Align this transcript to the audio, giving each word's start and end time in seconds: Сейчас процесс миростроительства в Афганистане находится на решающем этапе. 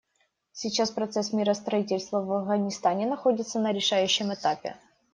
Сейчас 0.51 0.89
процесс 0.89 1.31
миростроительства 1.31 2.23
в 2.23 2.31
Афганистане 2.31 3.05
находится 3.05 3.59
на 3.59 3.71
решающем 3.71 4.33
этапе. 4.33 4.75